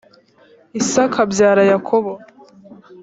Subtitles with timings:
[0.79, 2.11] isaka abyara yakobo.